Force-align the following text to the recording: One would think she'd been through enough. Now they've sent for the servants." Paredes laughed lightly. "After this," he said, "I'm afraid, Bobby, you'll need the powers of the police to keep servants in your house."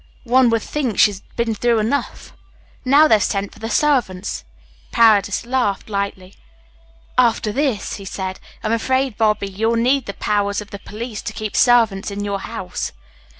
One 0.23 0.49
would 0.49 0.63
think 0.63 0.97
she'd 0.97 1.21
been 1.35 1.53
through 1.53 1.77
enough. 1.77 2.33
Now 2.83 3.07
they've 3.07 3.21
sent 3.21 3.53
for 3.53 3.59
the 3.59 3.69
servants." 3.69 4.43
Paredes 4.91 5.45
laughed 5.45 5.91
lightly. 5.91 6.33
"After 7.19 7.51
this," 7.51 7.97
he 7.97 8.05
said, 8.05 8.39
"I'm 8.63 8.73
afraid, 8.73 9.15
Bobby, 9.15 9.47
you'll 9.47 9.75
need 9.75 10.07
the 10.07 10.13
powers 10.15 10.59
of 10.59 10.71
the 10.71 10.79
police 10.79 11.21
to 11.21 11.33
keep 11.33 11.55
servants 11.55 12.09
in 12.09 12.25
your 12.25 12.39
house." 12.39 12.93